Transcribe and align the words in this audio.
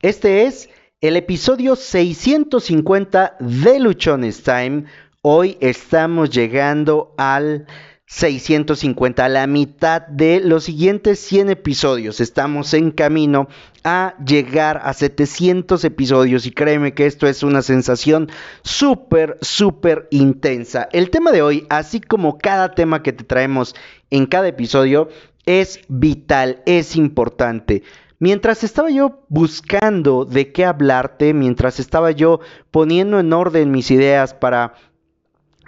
Este 0.00 0.44
es 0.44 0.70
el 1.00 1.16
episodio 1.16 1.74
650 1.74 3.36
de 3.40 3.80
Luchones 3.80 4.44
Time. 4.44 4.84
Hoy 5.22 5.56
estamos 5.58 6.30
llegando 6.30 7.16
al 7.18 7.66
650, 8.06 9.24
a 9.24 9.28
la 9.28 9.48
mitad 9.48 10.02
de 10.02 10.38
los 10.38 10.62
siguientes 10.62 11.18
100 11.18 11.50
episodios. 11.50 12.20
Estamos 12.20 12.74
en 12.74 12.92
camino 12.92 13.48
a 13.82 14.14
llegar 14.24 14.80
a 14.84 14.92
700 14.92 15.82
episodios 15.82 16.46
y 16.46 16.52
créeme 16.52 16.94
que 16.94 17.06
esto 17.06 17.26
es 17.26 17.42
una 17.42 17.62
sensación 17.62 18.30
súper, 18.62 19.36
súper 19.40 20.06
intensa. 20.12 20.88
El 20.92 21.10
tema 21.10 21.32
de 21.32 21.42
hoy, 21.42 21.66
así 21.70 22.00
como 22.00 22.38
cada 22.38 22.70
tema 22.76 23.02
que 23.02 23.12
te 23.12 23.24
traemos 23.24 23.74
en 24.10 24.26
cada 24.26 24.46
episodio, 24.46 25.08
es 25.44 25.80
vital, 25.88 26.62
es 26.66 26.94
importante. 26.94 27.82
Mientras 28.20 28.64
estaba 28.64 28.90
yo 28.90 29.20
buscando 29.28 30.24
de 30.24 30.50
qué 30.52 30.64
hablarte, 30.64 31.34
mientras 31.34 31.78
estaba 31.78 32.10
yo 32.10 32.40
poniendo 32.70 33.20
en 33.20 33.32
orden 33.32 33.70
mis 33.70 33.90
ideas 33.92 34.34
para 34.34 34.74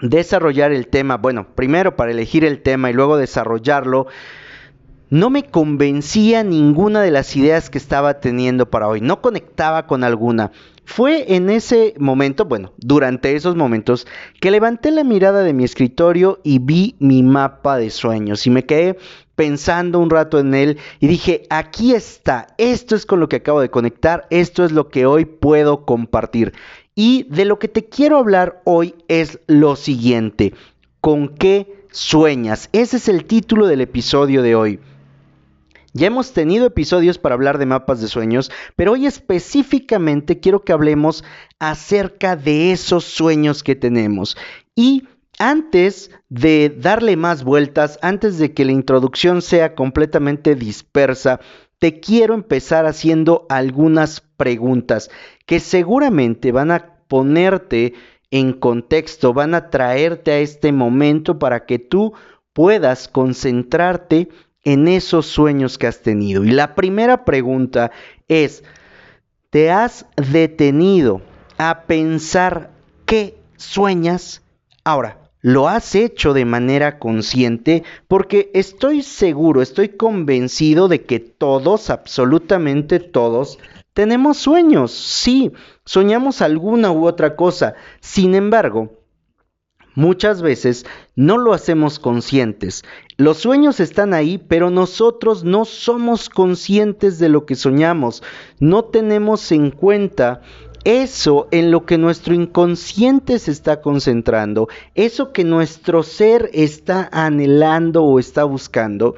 desarrollar 0.03 0.73
el 0.73 0.89
tema, 0.89 1.17
bueno, 1.17 1.47
primero 1.55 1.95
para 1.95 2.11
elegir 2.11 2.45
el 2.45 2.63
tema 2.63 2.91
y 2.91 2.93
luego 2.93 3.17
desarrollarlo, 3.17 4.09
no 5.11 5.29
me 5.29 5.45
convencía 5.45 6.45
ninguna 6.45 7.03
de 7.03 7.11
las 7.11 7.37
ideas 7.37 7.69
que 7.69 7.79
estaba 7.79 8.21
teniendo 8.21 8.71
para 8.71 8.89
hoy, 8.89 9.01
no 9.01 9.21
conectaba 9.21 9.87
con 9.87 10.05
alguna. 10.05 10.53
Fue 10.85 11.37
en 11.37 11.51
ese 11.51 11.95
momento, 11.99 12.45
bueno, 12.47 12.73
durante 12.79 13.37
esos 13.37 13.55
momentos, 13.55 14.07
que 14.41 14.51
levanté 14.51 14.91
la 14.91 15.05
mirada 15.05 15.43
de 15.43 15.53
mi 15.53 15.65
escritorio 15.65 16.41
y 16.43 16.59
vi 16.59 16.97
mi 16.99 17.23
mapa 17.23 17.77
de 17.77 17.91
sueños 17.91 18.47
y 18.47 18.51
me 18.51 18.65
quedé 18.65 18.99
pensando 19.41 20.01
un 20.01 20.11
rato 20.11 20.39
en 20.39 20.53
él 20.53 20.77
y 20.99 21.07
dije, 21.07 21.45
aquí 21.49 21.95
está, 21.95 22.49
esto 22.59 22.95
es 22.95 23.07
con 23.07 23.21
lo 23.21 23.31
que 23.31 23.37
acabo 23.37 23.63
de 23.63 23.71
conectar, 23.71 24.27
esto 24.29 24.67
es 24.67 24.71
lo 24.71 24.91
que 24.91 25.07
hoy 25.07 25.25
puedo 25.25 25.87
compartir. 25.87 26.53
Y 26.95 27.23
de 27.31 27.47
lo 27.47 27.59
que 27.59 27.69
te 27.69 27.87
quiero 27.87 28.19
hablar 28.19 28.61
hoy 28.67 28.95
es 29.09 29.41
lo 29.47 29.77
siguiente, 29.77 30.53
¿con 31.01 31.29
qué 31.37 31.87
sueñas? 31.91 32.69
Ese 32.75 32.99
es 32.99 33.09
el 33.09 33.25
título 33.25 33.67
del 33.67 33.81
episodio 33.81 34.43
de 34.43 34.57
hoy. 34.57 34.79
Ya 35.95 36.09
hemos 36.09 36.35
tenido 36.35 36.67
episodios 36.67 37.17
para 37.17 37.35
hablar 37.35 37.57
de 37.57 37.65
mapas 37.65 38.03
de 38.03 38.09
sueños, 38.09 38.53
pero 38.77 38.93
hoy 38.93 39.07
específicamente 39.07 40.39
quiero 40.41 40.65
que 40.65 40.75
hablemos 40.75 41.25
acerca 41.59 42.37
de 42.37 42.73
esos 42.73 43.05
sueños 43.05 43.63
que 43.63 43.75
tenemos. 43.75 44.37
Y 44.77 45.05
antes 45.41 46.11
de 46.29 46.69
darle 46.69 47.17
más 47.17 47.45
vueltas, 47.45 47.99
antes 48.03 48.39
de 48.39 48.53
que 48.53 48.67
la 48.67 48.73
introducción 48.73 49.41
sea 49.41 49.75
completamente 49.75 50.55
dispersa, 50.55 51.41
te 51.79 51.99
quiero 51.99 52.35
empezar 52.35 52.85
haciendo 52.85 53.47
algunas 53.49 54.21
preguntas 54.21 55.11
que 55.47 55.59
seguramente 55.59 56.53
van 56.53 56.71
a 56.71 56.99
ponerte 57.09 57.95
en 58.31 58.53
contexto, 58.53 59.33
van 59.33 59.55
a 59.55 59.71
traerte 59.71 60.31
a 60.31 60.39
este 60.41 60.73
momento 60.73 61.39
para 61.39 61.65
que 61.65 61.79
tú 61.79 62.13
puedas 62.53 63.09
concentrarte 63.09 64.29
en 64.63 64.89
esos 64.89 65.25
sueños 65.25 65.79
que 65.79 65.87
has 65.87 66.03
tenido. 66.03 66.45
Y 66.45 66.51
la 66.51 66.75
primera 66.75 67.25
pregunta 67.25 67.93
es, 68.29 68.63
¿te 69.49 69.71
has 69.71 70.05
detenido 70.17 71.23
a 71.57 71.85
pensar 71.87 72.73
qué 73.07 73.39
sueñas? 73.57 74.43
Ahora, 74.85 75.20
lo 75.43 75.69
has 75.69 75.95
hecho 75.95 76.35
de 76.35 76.45
manera 76.45 76.99
consciente 76.99 77.83
porque 78.09 78.51
estoy 78.55 79.03
seguro, 79.03 79.63
estoy 79.63 79.91
convencido 79.91 80.89
de 80.89 81.03
que 81.05 81.21
todos, 81.21 81.91
absolutamente 81.91 83.01
todos, 83.01 83.59
tenemos 83.93 84.39
sueños. 84.39 84.93
Sí, 84.93 85.53
soñamos 85.85 86.43
alguna 86.43 86.93
u 86.93 87.07
otra 87.07 87.37
cosa. 87.37 87.75
Sin 88.01 88.35
embargo, 88.35 89.01
Muchas 89.97 90.41
veces 90.41 90.87
no 91.17 91.37
lo 91.37 91.53
hacemos 91.53 91.99
conscientes. 91.99 92.85
Los 93.17 93.39
sueños 93.39 93.81
están 93.81 94.15
ahí, 94.15 94.39
pero 94.39 94.71
nosotros 94.71 95.43
no 95.43 95.65
somos 95.65 96.29
conscientes 96.29 97.19
de 97.19 97.29
lo 97.29 97.45
que 97.45 97.57
soñamos. 97.57 98.23
No 98.61 98.85
tenemos 98.85 99.51
en 99.51 99.73
cuenta 99.73 100.43
eso 100.85 101.49
en 101.51 101.71
lo 101.71 101.85
que 101.85 101.99
nuestro 101.99 102.35
inconsciente 102.35 103.39
se 103.39 103.51
está 103.51 103.81
concentrando, 103.81 104.69
eso 104.95 105.33
que 105.33 105.45
nuestro 105.45 106.03
ser 106.03 106.51
está 106.53 107.09
anhelando 107.13 108.05
o 108.05 108.19
está 108.19 108.45
buscando. 108.45 109.15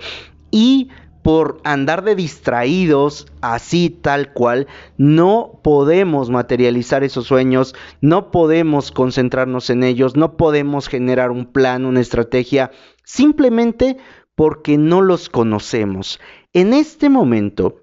Y 0.50 0.88
por 1.22 1.60
andar 1.62 2.02
de 2.02 2.16
distraídos, 2.16 3.26
así 3.40 3.90
tal 3.90 4.32
cual, 4.32 4.66
no 4.98 5.60
podemos 5.62 6.30
materializar 6.30 7.04
esos 7.04 7.26
sueños, 7.26 7.74
no 8.00 8.32
podemos 8.32 8.90
concentrarnos 8.90 9.70
en 9.70 9.84
ellos, 9.84 10.16
no 10.16 10.36
podemos 10.36 10.88
generar 10.88 11.30
un 11.30 11.46
plan, 11.46 11.84
una 11.84 12.00
estrategia, 12.00 12.72
simplemente 13.04 13.98
porque 14.34 14.78
no 14.78 15.00
los 15.00 15.28
conocemos. 15.28 16.18
En 16.52 16.72
este 16.72 17.08
momento, 17.08 17.81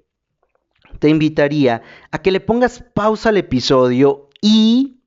te 0.99 1.09
invitaría 1.09 1.81
a 2.11 2.21
que 2.21 2.31
le 2.31 2.39
pongas 2.39 2.83
pausa 2.93 3.29
al 3.29 3.37
episodio 3.37 4.29
y 4.41 4.99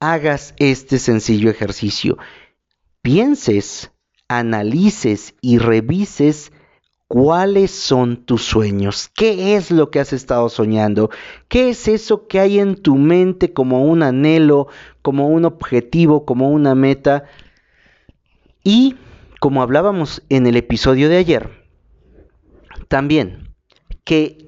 hagas 0.00 0.54
este 0.58 0.98
sencillo 0.98 1.50
ejercicio. 1.50 2.18
Pienses, 3.02 3.92
analices 4.28 5.34
y 5.40 5.58
revises 5.58 6.52
cuáles 7.08 7.70
son 7.70 8.24
tus 8.24 8.42
sueños, 8.44 9.10
qué 9.14 9.56
es 9.56 9.70
lo 9.70 9.90
que 9.90 10.00
has 10.00 10.12
estado 10.12 10.48
soñando, 10.48 11.10
qué 11.48 11.70
es 11.70 11.86
eso 11.88 12.26
que 12.26 12.40
hay 12.40 12.58
en 12.58 12.76
tu 12.76 12.96
mente 12.96 13.52
como 13.52 13.84
un 13.84 14.02
anhelo, 14.02 14.68
como 15.02 15.28
un 15.28 15.44
objetivo, 15.44 16.24
como 16.24 16.50
una 16.50 16.74
meta. 16.74 17.24
Y 18.62 18.96
como 19.40 19.62
hablábamos 19.62 20.22
en 20.28 20.46
el 20.46 20.56
episodio 20.56 21.08
de 21.08 21.18
ayer, 21.18 21.50
también 22.88 23.54
que 24.04 24.43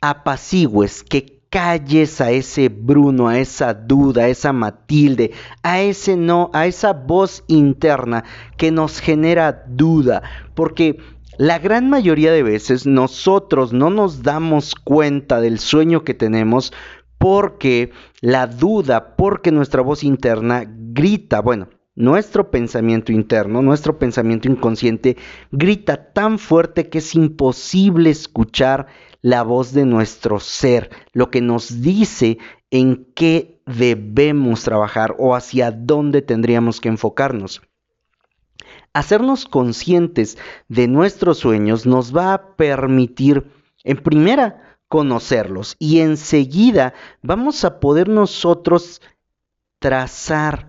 apacigues, 0.00 1.02
que 1.02 1.40
calles 1.50 2.20
a 2.20 2.30
ese 2.30 2.68
Bruno, 2.68 3.28
a 3.28 3.38
esa 3.38 3.74
duda, 3.74 4.22
a 4.22 4.28
esa 4.28 4.52
Matilde, 4.52 5.32
a 5.62 5.80
ese 5.80 6.16
no, 6.16 6.50
a 6.54 6.66
esa 6.66 6.92
voz 6.92 7.44
interna 7.48 8.24
que 8.56 8.70
nos 8.70 9.00
genera 9.00 9.64
duda, 9.68 10.22
porque 10.54 10.98
la 11.38 11.58
gran 11.58 11.90
mayoría 11.90 12.32
de 12.32 12.42
veces 12.42 12.86
nosotros 12.86 13.72
no 13.72 13.90
nos 13.90 14.22
damos 14.22 14.74
cuenta 14.74 15.40
del 15.40 15.58
sueño 15.58 16.04
que 16.04 16.14
tenemos 16.14 16.72
porque 17.18 17.90
la 18.20 18.46
duda, 18.46 19.16
porque 19.16 19.50
nuestra 19.50 19.82
voz 19.82 20.04
interna 20.04 20.64
grita, 20.66 21.40
bueno, 21.40 21.68
nuestro 21.94 22.50
pensamiento 22.50 23.12
interno, 23.12 23.60
nuestro 23.62 23.98
pensamiento 23.98 24.48
inconsciente 24.48 25.16
grita 25.50 26.12
tan 26.12 26.38
fuerte 26.38 26.88
que 26.88 26.98
es 26.98 27.14
imposible 27.14 28.10
escuchar 28.10 28.86
la 29.22 29.42
voz 29.42 29.72
de 29.72 29.84
nuestro 29.84 30.40
ser, 30.40 30.90
lo 31.12 31.30
que 31.30 31.40
nos 31.40 31.82
dice 31.82 32.38
en 32.70 33.06
qué 33.14 33.60
debemos 33.66 34.62
trabajar 34.62 35.14
o 35.18 35.34
hacia 35.34 35.70
dónde 35.70 36.22
tendríamos 36.22 36.80
que 36.80 36.88
enfocarnos. 36.88 37.62
Hacernos 38.92 39.44
conscientes 39.44 40.38
de 40.68 40.88
nuestros 40.88 41.38
sueños 41.38 41.86
nos 41.86 42.16
va 42.16 42.34
a 42.34 42.56
permitir, 42.56 43.50
en 43.84 43.98
primera, 43.98 44.78
conocerlos 44.88 45.76
y 45.78 46.00
enseguida 46.00 46.94
vamos 47.22 47.64
a 47.64 47.78
poder 47.78 48.08
nosotros 48.08 49.00
trazar 49.78 50.66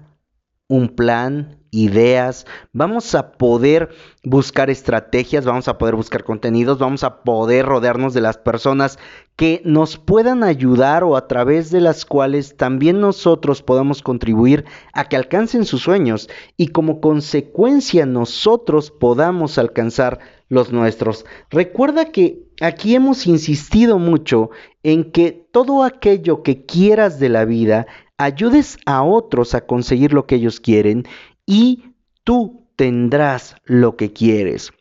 un 0.68 0.89
plan, 0.89 1.61
ideas, 1.72 2.46
vamos 2.74 3.16
a 3.16 3.32
poder 3.32 3.90
buscar 4.24 4.70
estrategias, 4.70 5.46
vamos 5.46 5.68
a 5.68 5.78
poder 5.78 5.96
buscar 5.96 6.24
contenidos, 6.24 6.78
vamos 6.78 7.04
a 7.04 7.24
poder 7.24 7.66
rodearnos 7.66 8.14
de 8.14 8.22
las 8.22 8.38
personas 8.38 9.00
que 9.38 9.62
nos 9.64 9.98
puedan 9.98 10.44
ayudar 10.44 11.04
o 11.04 11.16
a 11.16 11.28
través 11.28 11.72
de 11.72 11.81
las 11.81 12.06
cuales 12.06 12.57
también 12.57 13.00
nosotros 13.00 13.63
podamos 13.63 14.01
contribuir 14.01 14.66
a 14.94 15.06
que 15.06 15.16
alcancen 15.16 15.66
sus 15.66 15.81
sueños 15.81 16.30
y 16.57 16.68
como 16.68 17.00
consecuencia 17.01 18.06
nosotros 18.06 18.92
podamos 18.92 19.57
alcanzar 19.57 20.19
los 20.50 20.74
nuestros. 20.74 21.25
Recuerda 21.50 22.12
que 22.12 22.44
aquí 22.60 22.94
hemos 22.94 23.25
insistido 23.25 23.98
mucho 23.98 24.50
en 24.84 25.12
que 25.12 25.48
todo 25.51 25.86
aquello 25.86 26.44
que 26.44 26.66
quieras 26.66 27.19
de 27.19 27.30
la 27.30 27.45
vida 27.45 27.88
ayudes 28.18 28.78
a 28.86 29.01
otros 29.04 29.56
a 29.56 29.62
conseguir 29.62 30.13
lo 30.13 30.28
que 30.28 30.36
ellos 30.36 30.60
quieren 30.60 31.07
y 31.46 31.94
tú 32.24 32.68
tendrás 32.76 33.56
lo 33.66 33.96
que 33.96 34.14
quieres. 34.14 34.72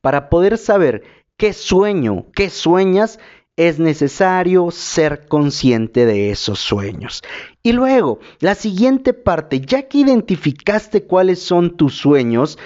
Para 0.00 0.28
poder 0.28 0.58
saber 0.58 1.02
qué 1.36 1.52
sueño, 1.52 2.26
qué 2.34 2.50
sueñas, 2.50 3.18
es 3.56 3.78
necesario 3.78 4.70
ser 4.70 5.26
consciente 5.28 6.06
de 6.06 6.30
esos 6.30 6.58
sueños. 6.58 7.22
Y 7.62 7.72
luego, 7.72 8.18
la 8.40 8.54
siguiente 8.54 9.12
parte, 9.12 9.60
ya 9.60 9.88
que 9.88 9.98
identificaste 9.98 11.04
cuáles 11.04 11.42
son 11.42 11.76
tus 11.76 11.94
sueños, 11.94 12.58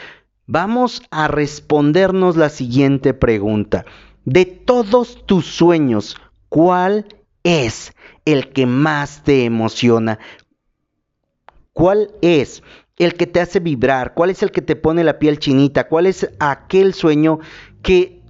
vamos 0.47 1.03
a 1.11 1.27
respondernos 1.27 2.37
la 2.37 2.51
siguiente 2.51 3.15
pregunta. 3.15 3.85
De 4.25 4.45
todos 4.45 5.27
tus 5.27 5.47
sueños, 5.47 6.17
¿Cuál 6.49 7.07
es 7.43 7.93
el 8.25 8.53
que 8.53 8.67
más 8.67 9.23
te 9.25 9.45
emociona? 9.45 10.19
¿Cuál 11.77 12.11
es 12.23 12.63
el 12.97 13.13
que 13.17 13.27
te 13.27 13.39
hace 13.39 13.61
vibrar? 13.61 14.15
¿Cuál 14.15 14.31
es 14.31 14.43
el 14.43 14.51
que 14.51 14.63
te 14.63 14.77
pone 14.77 15.05
la 15.05 15.19
piel 15.19 15.39
chinita? 15.39 15.89
¿Cuál 15.89 16.07
es 16.07 16.27
aquel 16.39 16.95
sueño 16.95 17.39
que 17.83 18.23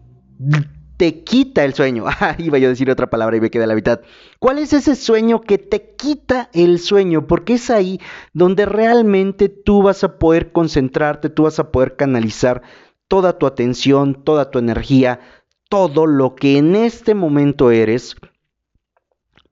te 0.96 1.22
quita 1.22 1.64
el 1.64 1.72
sueño? 1.72 2.06
Ah, 2.20 2.34
iba 2.38 2.58
yo 2.58 2.66
a 2.66 2.70
decir 2.70 2.90
otra 2.90 3.08
palabra 3.08 3.36
y 3.36 3.40
me 3.40 3.48
quedé 3.48 3.68
la 3.68 3.76
mitad. 3.76 4.00
¿Cuál 4.40 4.58
es 4.58 4.72
ese 4.72 4.96
sueño 4.96 5.42
que 5.42 5.58
te 5.58 5.94
quita 5.94 6.50
el 6.54 6.80
sueño? 6.80 7.28
Porque 7.28 7.54
es 7.54 7.70
ahí 7.70 8.00
donde 8.32 8.66
realmente 8.66 9.48
tú 9.48 9.80
vas 9.80 10.02
a 10.02 10.18
poder 10.18 10.50
concentrarte, 10.50 11.30
tú 11.30 11.44
vas 11.44 11.60
a 11.60 11.70
poder 11.70 11.94
canalizar 11.94 12.62
toda 13.06 13.38
tu 13.38 13.46
atención, 13.46 14.24
toda 14.24 14.50
tu 14.50 14.58
energía, 14.58 15.20
todo 15.68 16.06
lo 16.06 16.34
que 16.34 16.58
en 16.58 16.74
este 16.74 17.14
momento 17.14 17.70
eres 17.70 18.16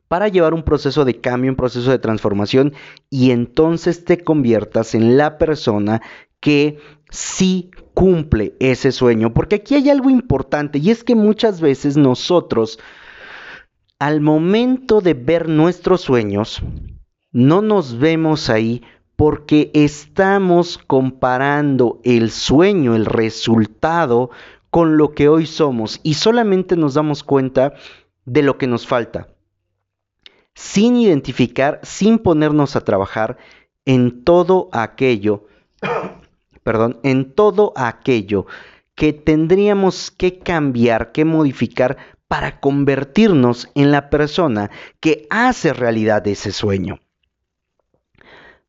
para 0.08 0.28
llevar 0.28 0.54
un 0.54 0.62
proceso 0.62 1.04
de 1.04 1.20
cambio, 1.20 1.50
un 1.50 1.56
proceso 1.56 1.90
de 1.90 1.98
transformación 1.98 2.74
y 3.10 3.30
entonces 3.30 4.04
te 4.04 4.18
conviertas 4.22 4.94
en 4.94 5.16
la 5.16 5.38
persona 5.38 6.02
que 6.40 6.78
sí 7.10 7.70
cumple 7.94 8.54
ese 8.60 8.92
sueño. 8.92 9.32
Porque 9.32 9.56
aquí 9.56 9.74
hay 9.74 9.90
algo 9.90 10.10
importante 10.10 10.78
y 10.78 10.90
es 10.90 11.04
que 11.04 11.14
muchas 11.14 11.60
veces 11.60 11.96
nosotros, 11.96 12.78
al 13.98 14.20
momento 14.20 15.00
de 15.00 15.14
ver 15.14 15.48
nuestros 15.48 16.02
sueños, 16.02 16.60
no 17.32 17.62
nos 17.62 17.98
vemos 17.98 18.50
ahí 18.50 18.82
porque 19.16 19.70
estamos 19.74 20.78
comparando 20.78 22.00
el 22.04 22.30
sueño, 22.30 22.94
el 22.94 23.06
resultado, 23.06 24.30
con 24.70 24.96
lo 24.96 25.12
que 25.12 25.28
hoy 25.28 25.46
somos 25.46 26.00
y 26.02 26.14
solamente 26.14 26.76
nos 26.76 26.94
damos 26.94 27.22
cuenta 27.22 27.74
de 28.24 28.42
lo 28.42 28.58
que 28.58 28.66
nos 28.66 28.88
falta 28.88 29.33
sin 30.54 30.96
identificar, 30.96 31.80
sin 31.82 32.18
ponernos 32.18 32.76
a 32.76 32.82
trabajar 32.82 33.36
en 33.84 34.24
todo 34.24 34.68
aquello, 34.72 35.46
perdón, 36.62 37.00
en 37.02 37.32
todo 37.32 37.72
aquello 37.76 38.46
que 38.94 39.12
tendríamos 39.12 40.10
que 40.10 40.38
cambiar, 40.38 41.12
que 41.12 41.24
modificar 41.24 41.96
para 42.28 42.60
convertirnos 42.60 43.68
en 43.74 43.90
la 43.90 44.08
persona 44.10 44.70
que 45.00 45.26
hace 45.30 45.72
realidad 45.72 46.26
ese 46.26 46.52
sueño. 46.52 47.00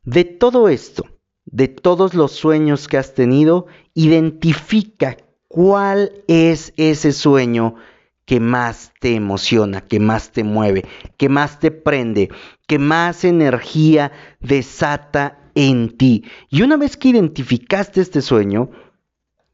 De 0.02 0.24
todo 0.24 0.68
esto, 0.68 1.04
de 1.44 1.68
todos 1.68 2.14
los 2.14 2.32
sueños 2.32 2.86
que 2.88 2.98
has 2.98 3.14
tenido, 3.14 3.66
identifica 3.94 5.16
cuál 5.48 6.12
es 6.28 6.72
ese 6.76 7.12
sueño 7.12 7.76
que 8.26 8.40
más 8.40 8.92
te 9.00 9.14
emociona, 9.14 9.80
que 9.80 10.00
más 10.00 10.32
te 10.32 10.44
mueve, 10.44 10.84
que 11.16 11.28
más 11.28 11.58
te 11.60 11.70
prende, 11.70 12.28
que 12.66 12.78
más 12.78 13.24
energía 13.24 14.12
desata 14.40 15.38
en 15.54 15.96
ti. 15.96 16.24
Y 16.50 16.62
una 16.62 16.76
vez 16.76 16.96
que 16.96 17.08
identificaste 17.08 18.00
este 18.00 18.20
sueño, 18.20 18.70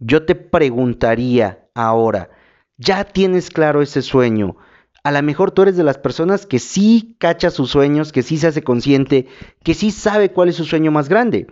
yo 0.01 0.25
te 0.25 0.35
preguntaría 0.35 1.69
ahora, 1.75 2.31
¿ya 2.79 3.05
tienes 3.05 3.51
claro 3.51 3.83
ese 3.83 4.03
sueño? 4.03 4.57
A 5.05 5.13
lo 5.13 5.23
mejor 5.23 5.51
tú 5.51 5.63
eres 5.63 5.77
de 5.77 5.85
las 5.85 5.99
personas 5.99 6.47
que 6.47 6.59
sí 6.59 7.17
cacha 7.19 7.51
sus 7.51 7.71
sueños, 7.71 8.11
que 8.11 8.23
sí 8.23 8.39
se 8.39 8.47
hace 8.47 8.63
consciente, 8.63 9.27
que 9.63 9.75
sí 9.75 9.91
sabe 9.91 10.33
cuál 10.33 10.49
es 10.49 10.57
su 10.57 10.65
sueño 10.65 10.91
más 10.91 11.09
grande. 11.09 11.47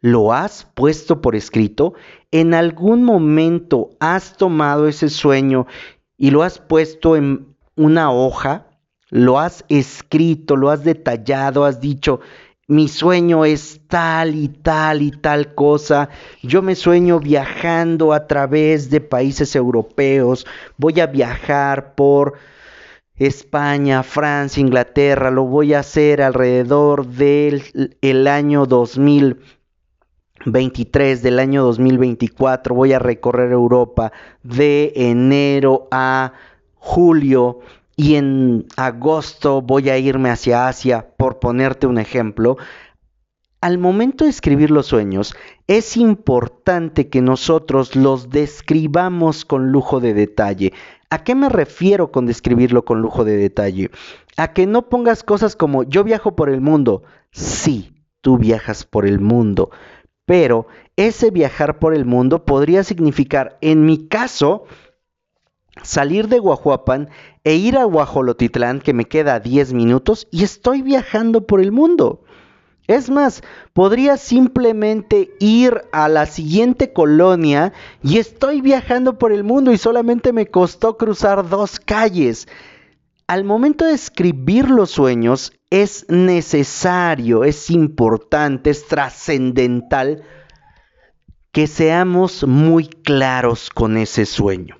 ¿Lo 0.00 0.32
has 0.32 0.64
puesto 0.74 1.20
por 1.20 1.36
escrito? 1.36 1.92
¿En 2.30 2.54
algún 2.54 3.04
momento 3.04 3.90
has 4.00 4.36
tomado 4.36 4.88
ese 4.88 5.10
sueño 5.10 5.66
y 6.20 6.30
lo 6.30 6.42
has 6.42 6.58
puesto 6.58 7.16
en 7.16 7.56
una 7.76 8.12
hoja, 8.12 8.66
lo 9.08 9.38
has 9.38 9.64
escrito, 9.70 10.54
lo 10.54 10.68
has 10.68 10.84
detallado, 10.84 11.64
has 11.64 11.80
dicho, 11.80 12.20
mi 12.68 12.88
sueño 12.88 13.46
es 13.46 13.80
tal 13.88 14.34
y 14.34 14.48
tal 14.48 15.00
y 15.00 15.12
tal 15.12 15.54
cosa, 15.54 16.10
yo 16.42 16.60
me 16.60 16.74
sueño 16.74 17.20
viajando 17.20 18.12
a 18.12 18.26
través 18.26 18.90
de 18.90 19.00
países 19.00 19.56
europeos, 19.56 20.46
voy 20.76 21.00
a 21.00 21.06
viajar 21.06 21.94
por 21.94 22.34
España, 23.16 24.02
Francia, 24.02 24.60
Inglaterra, 24.60 25.30
lo 25.30 25.44
voy 25.44 25.72
a 25.72 25.78
hacer 25.78 26.20
alrededor 26.20 27.06
del 27.06 27.96
el 28.02 28.26
año 28.26 28.66
2000 28.66 29.38
23 30.46 31.22
del 31.22 31.38
año 31.38 31.62
2024 31.64 32.74
voy 32.74 32.92
a 32.92 32.98
recorrer 32.98 33.52
Europa 33.52 34.12
de 34.42 34.92
enero 34.96 35.88
a 35.90 36.32
julio 36.74 37.60
y 37.96 38.14
en 38.14 38.66
agosto 38.76 39.60
voy 39.60 39.90
a 39.90 39.98
irme 39.98 40.30
hacia 40.30 40.68
Asia, 40.68 41.06
por 41.18 41.38
ponerte 41.38 41.86
un 41.86 41.98
ejemplo. 41.98 42.56
Al 43.60 43.76
momento 43.76 44.24
de 44.24 44.30
escribir 44.30 44.70
los 44.70 44.86
sueños, 44.86 45.34
es 45.66 45.98
importante 45.98 47.10
que 47.10 47.20
nosotros 47.20 47.94
los 47.94 48.30
describamos 48.30 49.44
con 49.44 49.70
lujo 49.70 50.00
de 50.00 50.14
detalle. 50.14 50.72
¿A 51.10 51.24
qué 51.24 51.34
me 51.34 51.50
refiero 51.50 52.10
con 52.10 52.24
describirlo 52.24 52.86
con 52.86 53.02
lujo 53.02 53.24
de 53.24 53.36
detalle? 53.36 53.90
A 54.38 54.54
que 54.54 54.66
no 54.66 54.88
pongas 54.88 55.22
cosas 55.22 55.54
como 55.54 55.82
yo 55.82 56.02
viajo 56.02 56.34
por 56.34 56.48
el 56.48 56.62
mundo. 56.62 57.02
Sí, 57.32 57.92
tú 58.22 58.38
viajas 58.38 58.86
por 58.86 59.06
el 59.06 59.20
mundo, 59.20 59.70
pero 60.30 60.68
ese 60.94 61.32
viajar 61.32 61.80
por 61.80 61.92
el 61.92 62.04
mundo 62.04 62.44
podría 62.44 62.84
significar, 62.84 63.58
en 63.60 63.84
mi 63.84 64.06
caso, 64.06 64.62
salir 65.82 66.28
de 66.28 66.38
Guajuapan 66.38 67.08
e 67.42 67.56
ir 67.56 67.76
a 67.76 67.82
Guajolotitlán, 67.82 68.80
que 68.80 68.94
me 68.94 69.06
queda 69.06 69.34
a 69.34 69.40
10 69.40 69.72
minutos, 69.72 70.28
y 70.30 70.44
estoy 70.44 70.82
viajando 70.82 71.48
por 71.48 71.60
el 71.60 71.72
mundo. 71.72 72.22
Es 72.86 73.10
más, 73.10 73.42
podría 73.72 74.16
simplemente 74.18 75.32
ir 75.40 75.82
a 75.90 76.08
la 76.08 76.26
siguiente 76.26 76.92
colonia 76.92 77.72
y 78.00 78.18
estoy 78.18 78.60
viajando 78.60 79.18
por 79.18 79.32
el 79.32 79.42
mundo 79.42 79.72
y 79.72 79.78
solamente 79.78 80.32
me 80.32 80.46
costó 80.46 80.96
cruzar 80.96 81.48
dos 81.48 81.80
calles. 81.80 82.46
Al 83.30 83.44
momento 83.44 83.84
de 83.84 83.92
escribir 83.92 84.68
los 84.70 84.90
sueños, 84.90 85.52
es 85.70 86.04
necesario, 86.08 87.44
es 87.44 87.70
importante, 87.70 88.70
es 88.70 88.88
trascendental 88.88 90.24
que 91.52 91.68
seamos 91.68 92.44
muy 92.44 92.88
claros 92.88 93.70
con 93.70 93.96
ese 93.98 94.26
sueño. 94.26 94.78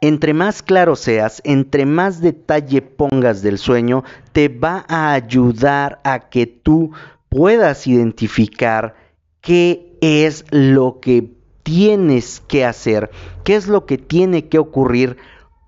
Entre 0.00 0.32
más 0.32 0.62
claro 0.62 0.96
seas, 0.96 1.42
entre 1.44 1.84
más 1.84 2.22
detalle 2.22 2.80
pongas 2.80 3.42
del 3.42 3.58
sueño, 3.58 4.04
te 4.32 4.48
va 4.48 4.86
a 4.88 5.12
ayudar 5.12 6.00
a 6.04 6.30
que 6.30 6.46
tú 6.46 6.92
puedas 7.28 7.86
identificar 7.86 8.94
qué 9.42 9.98
es 10.00 10.46
lo 10.50 10.98
que 10.98 11.30
tienes 11.62 12.40
que 12.48 12.64
hacer, 12.64 13.10
qué 13.44 13.54
es 13.56 13.66
lo 13.66 13.84
que 13.84 13.98
tiene 13.98 14.48
que 14.48 14.58
ocurrir 14.58 15.18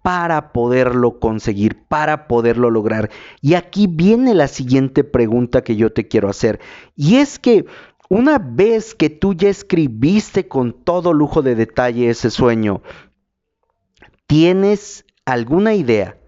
para 0.05 0.53
poderlo 0.53 1.19
conseguir, 1.19 1.87
para 1.89 2.29
poderlo 2.29 2.69
lograr. 2.69 3.09
Y 3.41 3.55
aquí 3.55 3.87
viene 3.87 4.35
la 4.35 4.49
siguiente 4.49 5.03
pregunta 5.03 5.65
que 5.65 5.77
yo 5.77 5.95
te 5.95 6.09
quiero 6.09 6.29
hacer. 6.29 6.61
Y 6.95 7.17
es 7.17 7.39
que 7.39 7.65
una 8.11 8.39
vez 8.39 8.95
que 8.95 9.09
tú 9.09 9.33
ya 9.33 9.49
escribiste 9.49 10.47
con 10.47 10.75
todo 10.75 11.15
lujo 11.15 11.41
de 11.41 11.55
detalle 11.55 12.11
ese 12.11 12.29
sueño, 12.29 12.83
¿tienes 14.27 15.07
alguna 15.25 15.73
idea 15.73 16.19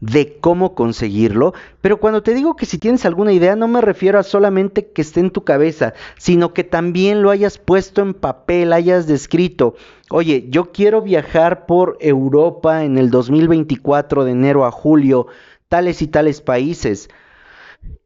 de 0.00 0.38
cómo 0.40 0.74
conseguirlo, 0.74 1.54
pero 1.80 1.98
cuando 1.98 2.22
te 2.22 2.34
digo 2.34 2.54
que 2.56 2.66
si 2.66 2.78
tienes 2.78 3.04
alguna 3.04 3.32
idea 3.32 3.56
no 3.56 3.66
me 3.66 3.80
refiero 3.80 4.18
a 4.18 4.22
solamente 4.22 4.90
que 4.90 5.02
esté 5.02 5.20
en 5.20 5.30
tu 5.30 5.44
cabeza, 5.44 5.94
sino 6.16 6.54
que 6.54 6.64
también 6.64 7.22
lo 7.22 7.30
hayas 7.30 7.58
puesto 7.58 8.02
en 8.02 8.14
papel, 8.14 8.72
hayas 8.72 9.06
descrito. 9.06 9.74
Oye, 10.10 10.46
yo 10.50 10.72
quiero 10.72 11.02
viajar 11.02 11.66
por 11.66 11.98
Europa 12.00 12.84
en 12.84 12.96
el 12.96 13.10
2024 13.10 14.24
de 14.24 14.30
enero 14.30 14.64
a 14.64 14.70
julio, 14.70 15.26
tales 15.68 16.00
y 16.00 16.06
tales 16.06 16.40
países. 16.40 17.08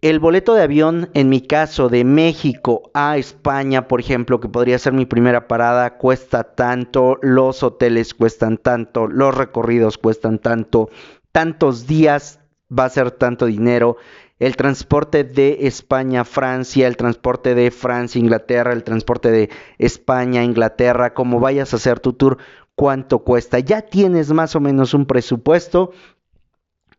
El 0.00 0.18
boleto 0.18 0.54
de 0.54 0.62
avión, 0.62 1.11
en 1.14 1.28
mi 1.28 1.40
caso, 1.40 1.88
de 1.88 2.04
México 2.04 2.90
a 2.92 3.16
España, 3.18 3.87
por 3.87 4.00
ejemplo, 4.00 4.40
que 4.40 4.49
podría 4.49 4.78
ser 4.78 4.92
mi 4.92 5.06
primera 5.06 5.46
parada, 5.46 5.96
cuesta 5.96 6.42
tanto, 6.42 7.18
los 7.22 7.62
hoteles 7.62 8.12
cuestan 8.12 8.58
tanto, 8.58 9.06
los 9.06 9.34
recorridos 9.34 9.99
cuestan 9.99 10.40
tanto, 10.40 10.90
tantos 11.32 11.86
días 11.86 12.40
va 12.70 12.84
a 12.84 12.90
ser 12.90 13.10
tanto 13.10 13.46
dinero, 13.46 13.96
el 14.38 14.56
transporte 14.56 15.24
de 15.24 15.58
España 15.62 16.22
a 16.22 16.24
Francia, 16.24 16.86
el 16.86 16.96
transporte 16.96 17.54
de 17.54 17.70
Francia 17.70 18.18
a 18.18 18.24
Inglaterra, 18.24 18.72
el 18.72 18.82
transporte 18.82 19.30
de 19.30 19.50
España 19.78 20.40
a 20.40 20.44
Inglaterra, 20.44 21.14
como 21.14 21.38
vayas 21.38 21.72
a 21.72 21.76
hacer 21.76 22.00
tu 22.00 22.12
tour, 22.12 22.38
cuánto 22.74 23.20
cuesta. 23.20 23.58
Ya 23.60 23.82
tienes 23.82 24.32
más 24.32 24.56
o 24.56 24.60
menos 24.60 24.94
un 24.94 25.06
presupuesto 25.06 25.92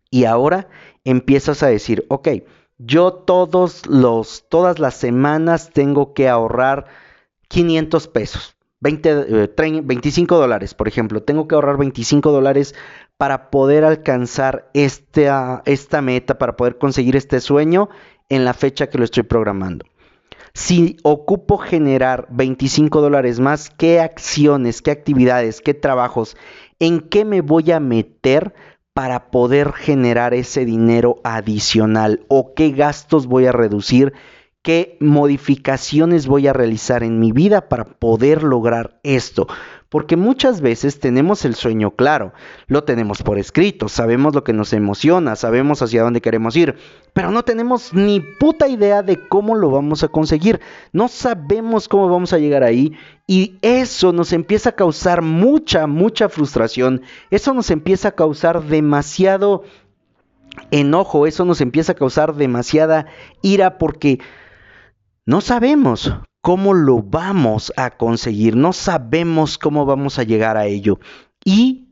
y 0.10 0.26
ahora 0.26 0.70
empiezas 1.04 1.64
a 1.64 1.68
decir, 1.68 2.06
ok, 2.08 2.30
yo 2.78 3.14
todos 3.14 3.86
los, 3.88 4.46
todas 4.50 4.80
las 4.80 4.96
semanas 4.96 5.72
tengo 5.74 6.14
que 6.14 6.30
ahorrar 6.30 6.86
500 7.50 8.08
pesos, 8.08 8.56
20, 8.80 9.52
25 9.84 10.36
eh, 10.36 10.38
dólares, 10.38 10.74
por 10.74 10.88
ejemplo, 10.88 11.24
tengo 11.24 11.48
que 11.48 11.56
ahorrar 11.56 11.78
25 11.78 12.32
dólares 12.32 12.76
para 13.24 13.50
poder 13.52 13.86
alcanzar 13.86 14.70
esta, 14.74 15.62
esta 15.64 16.02
meta, 16.02 16.38
para 16.38 16.58
poder 16.58 16.78
conseguir 16.78 17.16
este 17.16 17.40
sueño 17.40 17.88
en 18.28 18.44
la 18.44 18.54
fecha 18.54 18.88
que 18.88 18.98
lo 18.98 19.06
estoy 19.06 19.24
programando. 19.24 19.86
Si 20.54 20.98
ocupo 21.04 21.58
generar 21.58 22.28
25 22.32 23.00
dólares 23.00 23.40
más, 23.40 23.70
¿qué 23.70 24.02
acciones, 24.02 24.82
qué 24.82 24.92
actividades, 24.92 25.62
qué 25.62 25.74
trabajos, 25.74 26.36
en 26.80 27.00
qué 27.00 27.24
me 27.24 27.40
voy 27.40 27.72
a 27.72 27.80
meter 27.80 28.54
para 28.94 29.32
poder 29.32 29.72
generar 29.72 30.34
ese 30.34 30.66
dinero 30.66 31.22
adicional? 31.24 32.26
¿O 32.28 32.54
qué 32.54 32.72
gastos 32.72 33.28
voy 33.28 33.46
a 33.46 33.54
reducir? 33.54 34.12
¿Qué 34.64 34.98
modificaciones 35.00 36.26
voy 36.26 36.48
a 36.48 36.54
realizar 36.54 37.04
en 37.04 37.20
mi 37.20 37.32
vida 37.32 37.70
para 37.70 37.84
poder 37.86 38.44
lograr 38.44 39.00
esto? 39.04 39.48
porque 39.94 40.18
muchas 40.18 40.60
veces 40.60 41.00
tenemos 41.00 41.46
el 41.46 41.54
sueño 41.54 41.92
claro, 41.92 42.34
lo 42.66 42.84
tenemos 42.84 43.22
por 43.22 43.38
escrito, 43.38 43.90
sabemos 43.90 44.34
lo 44.34 44.44
que 44.44 44.52
nos 44.52 44.74
emociona, 44.74 45.36
sabemos 45.36 45.84
hacia 45.84 46.02
dónde 46.02 46.20
queremos 46.20 46.56
ir, 46.56 46.78
pero 47.14 47.30
no 47.30 47.44
tenemos 47.44 47.94
ni 47.94 48.20
puta 48.20 48.68
idea 48.68 49.04
de 49.04 49.28
cómo 49.28 49.54
lo 49.54 49.70
vamos 49.70 50.04
a 50.04 50.08
conseguir, 50.08 50.62
no 50.94 51.10
sabemos 51.10 51.88
cómo 51.88 52.10
vamos 52.10 52.34
a 52.34 52.40
llegar 52.40 52.64
ahí 52.64 52.94
y 53.28 53.60
eso 53.62 54.14
nos 54.14 54.34
empieza 54.34 54.70
a 54.70 54.76
causar 54.76 55.22
mucha, 55.22 55.86
mucha 55.86 56.28
frustración, 56.28 57.04
eso 57.30 57.54
nos 57.54 57.70
empieza 57.70 58.08
a 58.08 58.16
causar 58.16 58.64
demasiado 58.64 59.62
enojo, 60.72 61.28
eso 61.28 61.46
nos 61.46 61.62
empieza 61.62 61.92
a 61.92 61.96
causar 61.96 62.34
demasiada 62.34 63.06
ira 63.44 63.78
porque 63.78 64.20
no 65.26 65.42
sabemos 65.42 66.14
cómo 66.42 66.74
lo 66.74 67.02
vamos 67.02 67.72
a 67.78 67.92
conseguir, 67.92 68.56
no 68.56 68.74
sabemos 68.74 69.58
cómo 69.58 69.86
vamos 69.86 70.20
a 70.20 70.24
llegar 70.24 70.58
a 70.58 70.66
ello. 70.66 71.00
Y 71.46 71.88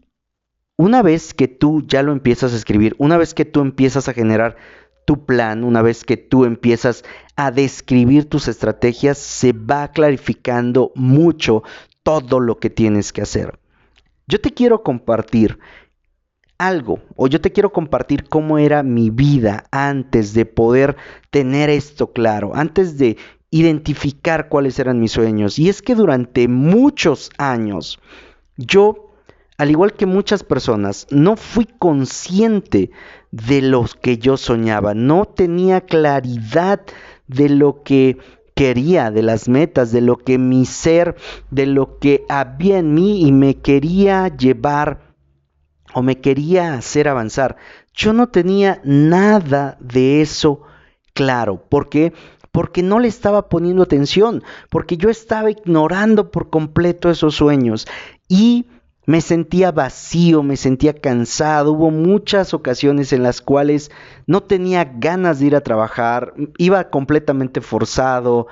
una 0.77 1.01
vez 1.01 1.33
que 1.33 1.47
tú 1.47 1.83
ya 1.87 2.03
lo 2.03 2.11
empiezas 2.11 2.53
a 2.53 2.57
escribir, 2.57 2.95
una 2.97 3.17
vez 3.17 3.33
que 3.33 3.45
tú 3.45 3.61
empiezas 3.61 4.09
a 4.09 4.13
generar 4.13 4.57
tu 5.05 5.25
plan, 5.25 5.63
una 5.63 5.81
vez 5.81 6.03
que 6.03 6.17
tú 6.17 6.45
empiezas 6.45 7.03
a 7.35 7.51
describir 7.51 8.25
tus 8.25 8.47
estrategias, 8.47 9.17
se 9.17 9.53
va 9.53 9.89
clarificando 9.89 10.91
mucho 10.95 11.63
todo 12.03 12.39
lo 12.39 12.59
que 12.59 12.69
tienes 12.69 13.13
que 13.13 13.21
hacer. 13.21 13.59
Yo 14.27 14.39
te 14.41 14.51
quiero 14.51 14.83
compartir 14.83 15.59
algo 16.61 16.99
o 17.15 17.27
yo 17.27 17.41
te 17.41 17.51
quiero 17.51 17.71
compartir 17.71 18.29
cómo 18.29 18.57
era 18.59 18.83
mi 18.83 19.09
vida 19.09 19.65
antes 19.71 20.33
de 20.33 20.45
poder 20.45 20.95
tener 21.31 21.69
esto 21.69 22.11
claro, 22.11 22.51
antes 22.53 22.97
de 22.97 23.17
identificar 23.49 24.47
cuáles 24.47 24.77
eran 24.79 24.99
mis 24.99 25.11
sueños. 25.11 25.59
Y 25.59 25.69
es 25.69 25.81
que 25.81 25.95
durante 25.95 26.47
muchos 26.47 27.31
años 27.37 27.99
yo, 28.57 29.11
al 29.57 29.71
igual 29.71 29.93
que 29.93 30.05
muchas 30.05 30.43
personas, 30.43 31.07
no 31.09 31.35
fui 31.35 31.65
consciente 31.65 32.91
de 33.31 33.61
lo 33.61 33.85
que 34.01 34.17
yo 34.17 34.37
soñaba, 34.37 34.93
no 34.93 35.25
tenía 35.25 35.81
claridad 35.81 36.81
de 37.27 37.49
lo 37.49 37.81
que 37.81 38.17
quería, 38.53 39.09
de 39.09 39.23
las 39.23 39.49
metas, 39.49 39.91
de 39.91 40.01
lo 40.01 40.17
que 40.17 40.37
mi 40.37 40.65
ser, 40.65 41.15
de 41.49 41.65
lo 41.65 41.97
que 41.97 42.23
había 42.29 42.77
en 42.77 42.93
mí 42.93 43.25
y 43.25 43.31
me 43.31 43.55
quería 43.55 44.27
llevar 44.27 45.10
o 45.93 46.01
me 46.01 46.19
quería 46.19 46.73
hacer 46.73 47.07
avanzar. 47.07 47.57
Yo 47.93 48.13
no 48.13 48.29
tenía 48.29 48.81
nada 48.83 49.77
de 49.79 50.21
eso 50.21 50.61
claro. 51.13 51.63
¿Por 51.69 51.89
qué? 51.89 52.13
porque 52.51 52.83
no 52.83 52.99
le 52.99 53.07
estaba 53.07 53.49
poniendo 53.49 53.83
atención, 53.83 54.43
porque 54.69 54.97
yo 54.97 55.09
estaba 55.09 55.49
ignorando 55.49 56.31
por 56.31 56.49
completo 56.49 57.09
esos 57.09 57.35
sueños 57.35 57.87
y 58.27 58.65
me 59.05 59.21
sentía 59.21 59.71
vacío, 59.71 60.43
me 60.43 60.57
sentía 60.57 60.93
cansado, 60.93 61.73
hubo 61.73 61.89
muchas 61.91 62.53
ocasiones 62.53 63.13
en 63.13 63.23
las 63.23 63.41
cuales 63.41 63.89
no 64.27 64.43
tenía 64.43 64.85
ganas 64.85 65.39
de 65.39 65.47
ir 65.47 65.55
a 65.55 65.61
trabajar, 65.61 66.33
iba 66.57 66.89
completamente 66.89 67.61
forzado, 67.61 68.47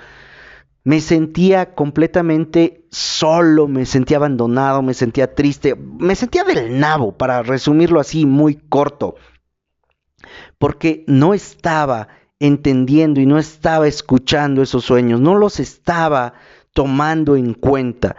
me 0.89 1.01
sentía 1.01 1.75
completamente 1.75 2.87
solo, 2.89 3.67
me 3.67 3.85
sentía 3.85 4.17
abandonado, 4.17 4.81
me 4.81 4.95
sentía 4.95 5.35
triste, 5.35 5.75
me 5.75 6.15
sentía 6.15 6.43
del 6.43 6.79
nabo, 6.79 7.15
para 7.15 7.43
resumirlo 7.43 7.99
así 7.99 8.25
muy 8.25 8.55
corto, 8.55 9.13
porque 10.57 11.03
no 11.05 11.35
estaba 11.35 12.07
entendiendo 12.39 13.21
y 13.21 13.27
no 13.27 13.37
estaba 13.37 13.87
escuchando 13.87 14.63
esos 14.63 14.83
sueños, 14.83 15.21
no 15.21 15.35
los 15.35 15.59
estaba 15.59 16.33
tomando 16.73 17.35
en 17.35 17.53
cuenta. 17.53 18.15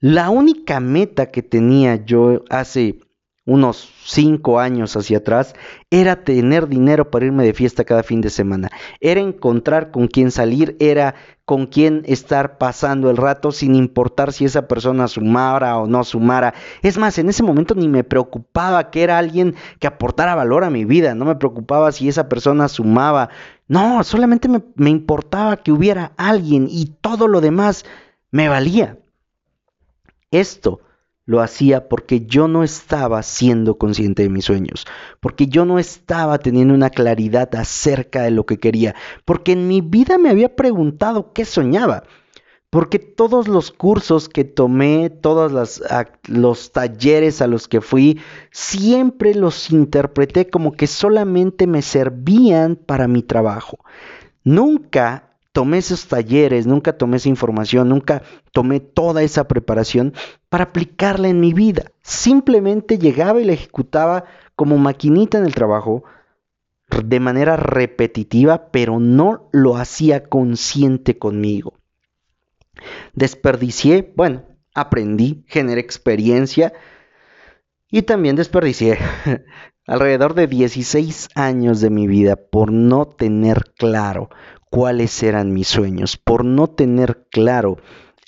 La 0.00 0.30
única 0.30 0.80
meta 0.80 1.30
que 1.30 1.42
tenía 1.42 2.02
yo 2.02 2.44
hace 2.48 2.98
unos 3.46 3.88
cinco 4.04 4.58
años 4.58 4.96
hacia 4.96 5.18
atrás, 5.18 5.54
era 5.88 6.24
tener 6.24 6.66
dinero 6.66 7.10
para 7.10 7.26
irme 7.26 7.44
de 7.44 7.54
fiesta 7.54 7.84
cada 7.84 8.02
fin 8.02 8.20
de 8.20 8.28
semana. 8.28 8.70
Era 9.00 9.20
encontrar 9.20 9.92
con 9.92 10.08
quién 10.08 10.32
salir, 10.32 10.76
era 10.80 11.14
con 11.44 11.66
quién 11.66 12.02
estar 12.06 12.58
pasando 12.58 13.08
el 13.08 13.16
rato 13.16 13.52
sin 13.52 13.76
importar 13.76 14.32
si 14.32 14.44
esa 14.44 14.66
persona 14.66 15.06
sumara 15.06 15.78
o 15.78 15.86
no 15.86 16.02
sumara. 16.02 16.54
Es 16.82 16.98
más, 16.98 17.18
en 17.18 17.28
ese 17.28 17.44
momento 17.44 17.76
ni 17.76 17.88
me 17.88 18.02
preocupaba 18.02 18.90
que 18.90 19.04
era 19.04 19.16
alguien 19.16 19.54
que 19.78 19.86
aportara 19.86 20.34
valor 20.34 20.64
a 20.64 20.70
mi 20.70 20.84
vida, 20.84 21.14
no 21.14 21.24
me 21.24 21.36
preocupaba 21.36 21.92
si 21.92 22.08
esa 22.08 22.28
persona 22.28 22.66
sumaba. 22.66 23.30
No, 23.68 24.02
solamente 24.02 24.48
me, 24.48 24.60
me 24.74 24.90
importaba 24.90 25.56
que 25.56 25.70
hubiera 25.70 26.12
alguien 26.16 26.66
y 26.68 26.86
todo 27.00 27.28
lo 27.28 27.40
demás 27.40 27.84
me 28.32 28.48
valía. 28.48 28.98
Esto 30.32 30.80
lo 31.26 31.40
hacía 31.40 31.88
porque 31.88 32.24
yo 32.24 32.48
no 32.48 32.62
estaba 32.62 33.22
siendo 33.22 33.76
consciente 33.76 34.22
de 34.22 34.28
mis 34.30 34.44
sueños, 34.44 34.86
porque 35.20 35.48
yo 35.48 35.64
no 35.64 35.78
estaba 35.78 36.38
teniendo 36.38 36.72
una 36.72 36.90
claridad 36.90 37.54
acerca 37.56 38.22
de 38.22 38.30
lo 38.30 38.46
que 38.46 38.58
quería, 38.58 38.94
porque 39.24 39.52
en 39.52 39.68
mi 39.68 39.80
vida 39.80 40.18
me 40.18 40.30
había 40.30 40.54
preguntado 40.54 41.32
qué 41.32 41.44
soñaba, 41.44 42.04
porque 42.70 42.98
todos 42.98 43.48
los 43.48 43.70
cursos 43.72 44.28
que 44.28 44.44
tomé, 44.44 45.10
todos 45.10 45.80
los 46.28 46.72
talleres 46.72 47.42
a 47.42 47.46
los 47.46 47.68
que 47.68 47.80
fui, 47.80 48.20
siempre 48.50 49.34
los 49.34 49.70
interpreté 49.70 50.48
como 50.48 50.72
que 50.72 50.86
solamente 50.86 51.66
me 51.66 51.82
servían 51.82 52.76
para 52.76 53.08
mi 53.08 53.22
trabajo. 53.22 53.78
Nunca 54.44 55.25
tomé 55.56 55.78
esos 55.78 56.06
talleres, 56.06 56.66
nunca 56.66 56.98
tomé 56.98 57.16
esa 57.16 57.30
información, 57.30 57.88
nunca 57.88 58.22
tomé 58.52 58.78
toda 58.78 59.22
esa 59.22 59.48
preparación 59.48 60.12
para 60.50 60.64
aplicarla 60.64 61.28
en 61.28 61.40
mi 61.40 61.54
vida. 61.54 61.92
Simplemente 62.02 62.98
llegaba 62.98 63.40
y 63.40 63.46
la 63.46 63.54
ejecutaba 63.54 64.24
como 64.54 64.76
maquinita 64.76 65.38
en 65.38 65.46
el 65.46 65.54
trabajo 65.54 66.04
de 67.02 67.20
manera 67.20 67.56
repetitiva, 67.56 68.70
pero 68.70 69.00
no 69.00 69.48
lo 69.50 69.78
hacía 69.78 70.24
consciente 70.24 71.16
conmigo. 71.16 71.72
Desperdicié, 73.14 74.12
bueno, 74.14 74.42
aprendí, 74.74 75.42
generé 75.46 75.80
experiencia 75.80 76.74
y 77.90 78.02
también 78.02 78.36
desperdicié 78.36 78.98
alrededor 79.86 80.34
de 80.34 80.48
16 80.48 81.30
años 81.34 81.80
de 81.80 81.88
mi 81.88 82.06
vida 82.06 82.36
por 82.36 82.70
no 82.72 83.06
tener 83.06 83.72
claro 83.78 84.28
cuáles 84.76 85.22
eran 85.22 85.54
mis 85.54 85.68
sueños, 85.68 86.18
por 86.18 86.44
no 86.44 86.66
tener 86.66 87.28
claro 87.30 87.78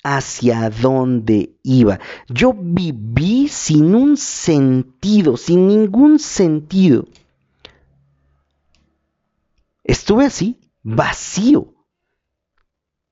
hacia 0.03 0.71
dónde 0.71 1.51
iba. 1.61 1.99
Yo 2.27 2.55
viví 2.57 3.47
sin 3.49 3.93
un 3.93 4.17
sentido, 4.17 5.37
sin 5.37 5.67
ningún 5.67 6.17
sentido. 6.17 7.05
Estuve 9.83 10.25
así, 10.25 10.59
vacío. 10.81 11.75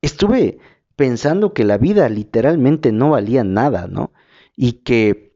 Estuve 0.01 0.57
pensando 0.95 1.53
que 1.53 1.63
la 1.63 1.77
vida 1.77 2.09
literalmente 2.09 2.91
no 2.91 3.11
valía 3.11 3.43
nada, 3.43 3.85
¿no? 3.85 4.13
Y 4.55 4.81
que 4.81 5.26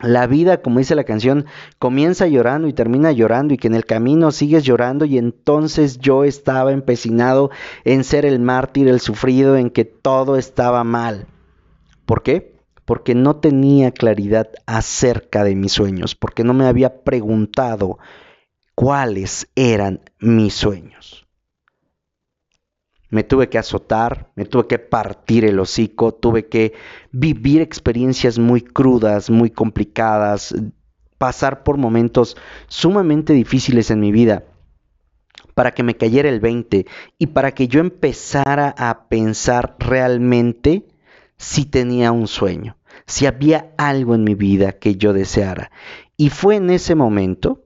la 0.00 0.26
vida, 0.26 0.60
como 0.60 0.80
dice 0.80 0.94
la 0.94 1.04
canción, 1.04 1.46
comienza 1.78 2.26
llorando 2.26 2.66
y 2.66 2.72
termina 2.72 3.12
llorando 3.12 3.54
y 3.54 3.58
que 3.58 3.68
en 3.68 3.74
el 3.74 3.86
camino 3.86 4.32
sigues 4.32 4.64
llorando 4.64 5.04
y 5.04 5.18
entonces 5.18 5.98
yo 5.98 6.24
estaba 6.24 6.72
empecinado 6.72 7.50
en 7.84 8.02
ser 8.02 8.26
el 8.26 8.40
mártir, 8.40 8.88
el 8.88 9.00
sufrido, 9.00 9.56
en 9.56 9.70
que 9.70 9.84
todo 9.84 10.36
estaba 10.36 10.82
mal. 10.82 11.26
¿Por 12.06 12.22
qué? 12.22 12.56
Porque 12.84 13.14
no 13.14 13.36
tenía 13.36 13.92
claridad 13.92 14.48
acerca 14.66 15.44
de 15.44 15.54
mis 15.54 15.72
sueños, 15.72 16.14
porque 16.14 16.44
no 16.44 16.54
me 16.54 16.66
había 16.66 17.02
preguntado 17.02 17.98
cuáles 18.74 19.48
eran 19.54 20.00
mis 20.18 20.54
sueños 20.54 21.23
me 23.14 23.22
tuve 23.22 23.48
que 23.48 23.58
azotar, 23.58 24.32
me 24.34 24.44
tuve 24.44 24.66
que 24.66 24.80
partir 24.80 25.44
el 25.44 25.60
hocico, 25.60 26.12
tuve 26.12 26.48
que 26.48 26.72
vivir 27.12 27.60
experiencias 27.60 28.40
muy 28.40 28.60
crudas, 28.60 29.30
muy 29.30 29.50
complicadas, 29.50 30.52
pasar 31.16 31.62
por 31.62 31.76
momentos 31.76 32.36
sumamente 32.66 33.32
difíciles 33.32 33.92
en 33.92 34.00
mi 34.00 34.10
vida 34.10 34.42
para 35.54 35.74
que 35.74 35.84
me 35.84 35.96
cayera 35.96 36.28
el 36.28 36.40
20 36.40 36.86
y 37.16 37.26
para 37.28 37.52
que 37.52 37.68
yo 37.68 37.78
empezara 37.78 38.74
a 38.76 39.06
pensar 39.06 39.76
realmente 39.78 40.88
si 41.36 41.66
tenía 41.66 42.10
un 42.10 42.26
sueño, 42.26 42.76
si 43.06 43.26
había 43.26 43.72
algo 43.78 44.16
en 44.16 44.24
mi 44.24 44.34
vida 44.34 44.72
que 44.72 44.96
yo 44.96 45.12
deseara. 45.12 45.70
Y 46.16 46.30
fue 46.30 46.56
en 46.56 46.68
ese 46.68 46.96
momento 46.96 47.64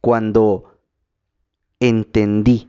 cuando 0.00 0.78
entendí 1.80 2.68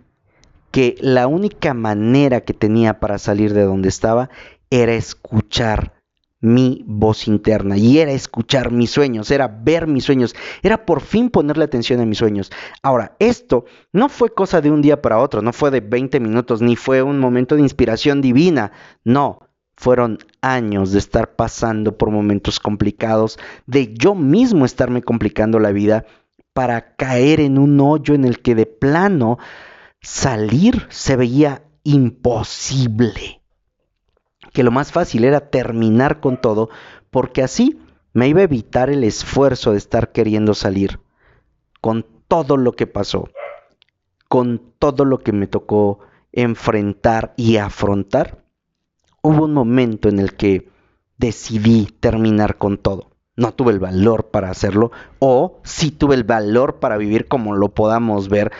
que 0.71 0.95
la 0.99 1.27
única 1.27 1.73
manera 1.73 2.41
que 2.41 2.53
tenía 2.53 2.99
para 2.99 3.17
salir 3.17 3.53
de 3.53 3.63
donde 3.63 3.89
estaba 3.89 4.29
era 4.69 4.93
escuchar 4.93 5.93
mi 6.41 6.83
voz 6.85 7.27
interna 7.27 7.77
y 7.77 7.99
era 7.99 8.11
escuchar 8.11 8.71
mis 8.71 8.91
sueños, 8.91 9.29
era 9.29 9.47
ver 9.47 9.87
mis 9.87 10.05
sueños, 10.05 10.35
era 10.63 10.85
por 10.85 11.01
fin 11.01 11.29
ponerle 11.29 11.65
atención 11.65 11.99
a 11.99 12.05
mis 12.05 12.17
sueños. 12.17 12.49
Ahora, 12.81 13.15
esto 13.19 13.65
no 13.91 14.07
fue 14.07 14.33
cosa 14.33 14.61
de 14.61 14.71
un 14.71 14.81
día 14.81 15.01
para 15.01 15.19
otro, 15.19 15.41
no 15.41 15.51
fue 15.51 15.69
de 15.71 15.81
20 15.81 16.19
minutos, 16.19 16.61
ni 16.61 16.75
fue 16.75 17.01
un 17.01 17.19
momento 17.19 17.55
de 17.55 17.61
inspiración 17.61 18.21
divina, 18.21 18.71
no, 19.03 19.49
fueron 19.75 20.19
años 20.41 20.91
de 20.91 20.99
estar 20.99 21.35
pasando 21.35 21.97
por 21.97 22.11
momentos 22.11 22.59
complicados, 22.59 23.37
de 23.65 23.93
yo 23.93 24.15
mismo 24.15 24.65
estarme 24.65 25.01
complicando 25.01 25.59
la 25.59 25.71
vida 25.71 26.05
para 26.53 26.95
caer 26.95 27.39
en 27.39 27.57
un 27.57 27.79
hoyo 27.79 28.13
en 28.13 28.25
el 28.25 28.39
que 28.39 28.55
de 28.55 28.65
plano 28.65 29.39
salir 30.01 30.87
se 30.89 31.15
veía 31.15 31.63
imposible 31.83 33.39
que 34.51 34.63
lo 34.63 34.71
más 34.71 34.91
fácil 34.91 35.23
era 35.23 35.49
terminar 35.49 36.19
con 36.19 36.39
todo, 36.39 36.69
porque 37.09 37.43
así 37.43 37.79
me 38.13 38.27
iba 38.27 38.41
a 38.41 38.45
evitar 38.45 38.89
el 38.89 39.03
esfuerzo 39.03 39.71
de 39.71 39.77
estar 39.77 40.11
queriendo 40.11 40.53
salir, 40.53 40.99
con 41.81 42.05
todo 42.27 42.57
lo 42.57 42.73
que 42.73 42.87
pasó, 42.87 43.29
con 44.27 44.73
todo 44.79 45.05
lo 45.05 45.19
que 45.19 45.31
me 45.31 45.47
tocó 45.47 45.99
enfrentar 46.31 47.33
y 47.37 47.57
afrontar, 47.57 48.43
hubo 49.21 49.45
un 49.45 49.53
momento 49.53 50.09
en 50.09 50.19
el 50.19 50.35
que 50.35 50.69
decidí 51.17 51.85
terminar 51.99 52.57
con 52.57 52.77
todo. 52.77 53.11
No 53.35 53.53
tuve 53.53 53.71
el 53.71 53.79
valor 53.79 54.31
para 54.31 54.49
hacerlo, 54.49 54.91
o 55.19 55.59
sí 55.63 55.91
tuve 55.91 56.15
el 56.15 56.23
valor 56.23 56.79
para 56.79 56.97
vivir 56.97 57.27
como 57.27 57.55
lo 57.55 57.69
podamos 57.69 58.29
ver, 58.29 58.51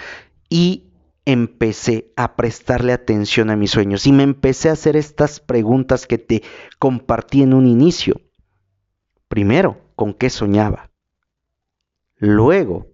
y 0.50 0.89
empecé 1.26 2.12
a 2.16 2.36
prestarle 2.36 2.94
atención 2.94 3.50
a 3.50 3.56
mis 3.56 3.72
sueños 3.72 4.08
y 4.08 4.12
me 4.12 4.24
empecé 4.24 4.70
a 4.70 4.74
hacer 4.74 4.96
estas 4.96 5.40
preguntas 5.40 6.08
que 6.08 6.18
te 6.18 6.44
compartí 6.80 7.42
en 7.42 7.54
un 7.54 7.68
inicio. 7.68 8.22
Primero, 9.28 9.78
¿con 9.96 10.14
qué 10.14 10.30
soñaba? 10.30 10.90
Luego, 12.18 12.88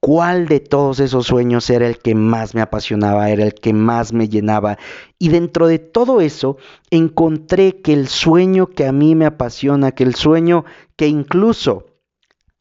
¿cuál 0.00 0.48
de 0.48 0.60
todos 0.60 1.00
esos 1.00 1.26
sueños 1.26 1.70
era 1.70 1.86
el 1.86 1.98
que 1.98 2.14
más 2.14 2.54
me 2.54 2.60
apasionaba, 2.60 3.30
era 3.30 3.44
el 3.44 3.54
que 3.54 3.72
más 3.72 4.12
me 4.12 4.28
llenaba? 4.28 4.76
Y 5.18 5.28
dentro 5.28 5.68
de 5.68 5.78
todo 5.78 6.20
eso, 6.20 6.58
encontré 6.90 7.80
que 7.80 7.92
el 7.92 8.08
sueño 8.08 8.66
que 8.66 8.86
a 8.86 8.92
mí 8.92 9.14
me 9.14 9.26
apasiona, 9.26 9.92
que 9.92 10.04
el 10.04 10.14
sueño 10.14 10.64
que 10.96 11.06
incluso 11.06 11.86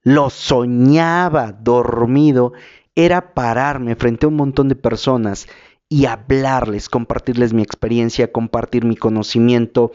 lo 0.04 0.30
soñaba 0.30 1.52
dormido, 1.52 2.54
era 2.98 3.36
pararme 3.36 3.96
frente 3.96 4.25
a 4.25 4.30
un 4.30 4.36
montón 4.36 4.70
de 4.70 4.75
personas 4.75 5.48
y 5.88 6.08
hablarles, 6.08 6.89
compartirles 6.89 7.54
mi 7.54 7.62
experiencia, 7.62 8.32
compartir 8.32 8.86
mi 8.86 8.96
conocimiento, 8.96 9.92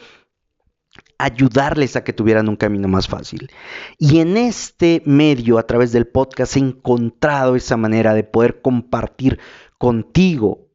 ayudarles 1.19 1.97
a 1.97 2.05
que 2.05 2.13
tuvieran 2.13 2.49
un 2.49 2.55
camino 2.55 2.87
más 2.87 3.09
fácil. 3.09 3.51
Y 3.99 4.21
en 4.21 4.37
este 4.37 5.03
medio, 5.05 5.59
a 5.59 5.67
través 5.67 5.91
del 5.91 6.07
podcast, 6.07 6.57
he 6.57 6.61
encontrado 6.61 7.57
esa 7.57 7.77
manera 7.77 8.15
de 8.15 8.23
poder 8.23 8.63
compartir 8.63 9.41
contigo 9.79 10.69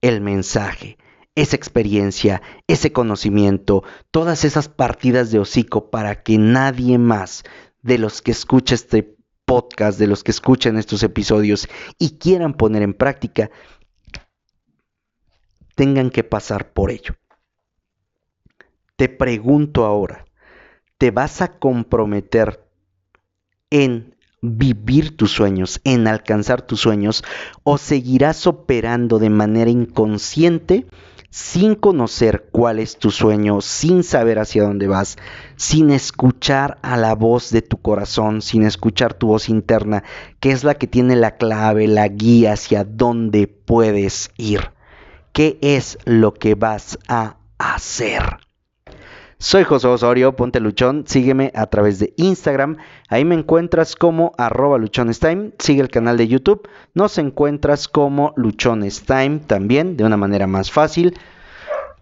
el 0.00 0.20
mensaje, 0.20 0.98
esa 1.36 1.54
experiencia, 1.54 2.42
ese 2.66 2.90
conocimiento, 2.90 3.84
todas 4.10 4.44
esas 4.44 4.68
partidas 4.68 5.30
de 5.30 5.38
hocico 5.38 5.90
para 5.90 6.24
que 6.24 6.38
nadie 6.38 6.98
más 6.98 7.44
de 7.82 7.98
los 7.98 8.20
que 8.20 8.32
escucha 8.32 8.74
este 8.74 9.16
podcast, 9.52 9.98
de 9.98 10.06
los 10.06 10.24
que 10.24 10.30
escuchan 10.30 10.78
estos 10.78 11.02
episodios 11.02 11.68
y 11.98 12.16
quieran 12.16 12.54
poner 12.54 12.80
en 12.80 12.94
práctica, 12.94 13.50
tengan 15.74 16.08
que 16.08 16.24
pasar 16.24 16.72
por 16.72 16.90
ello. 16.90 17.16
Te 18.96 19.10
pregunto 19.10 19.84
ahora, 19.84 20.24
¿te 20.96 21.10
vas 21.10 21.42
a 21.42 21.58
comprometer 21.58 22.66
en 23.68 24.16
vivir 24.40 25.18
tus 25.18 25.32
sueños, 25.32 25.82
en 25.84 26.08
alcanzar 26.08 26.62
tus 26.62 26.80
sueños, 26.80 27.22
o 27.62 27.76
seguirás 27.76 28.46
operando 28.46 29.18
de 29.18 29.28
manera 29.28 29.70
inconsciente 29.70 30.86
sin 31.32 31.76
conocer 31.76 32.50
cuál 32.52 32.78
es 32.78 32.98
tu 32.98 33.10
sueño, 33.10 33.62
sin 33.62 34.02
saber 34.02 34.38
hacia 34.38 34.64
dónde 34.64 34.86
vas, 34.86 35.16
sin 35.56 35.90
escuchar 35.90 36.78
a 36.82 36.98
la 36.98 37.14
voz 37.14 37.50
de 37.50 37.62
tu 37.62 37.78
corazón, 37.78 38.42
sin 38.42 38.64
escuchar 38.64 39.14
tu 39.14 39.28
voz 39.28 39.48
interna, 39.48 40.04
que 40.40 40.50
es 40.50 40.62
la 40.62 40.74
que 40.74 40.86
tiene 40.86 41.16
la 41.16 41.38
clave, 41.38 41.88
la 41.88 42.06
guía 42.06 42.52
hacia 42.52 42.84
dónde 42.84 43.46
puedes 43.46 44.30
ir. 44.36 44.72
¿Qué 45.32 45.58
es 45.62 45.96
lo 46.04 46.34
que 46.34 46.54
vas 46.54 46.98
a 47.08 47.38
hacer? 47.56 48.51
Soy 49.42 49.64
José 49.64 49.88
Osorio, 49.88 50.36
ponte 50.36 50.60
luchón, 50.60 51.02
sígueme 51.04 51.50
a 51.56 51.66
través 51.66 51.98
de 51.98 52.14
Instagram, 52.16 52.76
ahí 53.08 53.24
me 53.24 53.34
encuentras 53.34 53.96
como 53.96 54.30
arroba 54.38 54.78
luchonestime, 54.78 55.50
sigue 55.58 55.82
el 55.82 55.88
canal 55.88 56.16
de 56.16 56.28
YouTube, 56.28 56.68
nos 56.94 57.18
encuentras 57.18 57.88
como 57.88 58.34
luchonestime 58.36 59.40
también, 59.40 59.96
de 59.96 60.04
una 60.04 60.16
manera 60.16 60.46
más 60.46 60.70
fácil. 60.70 61.18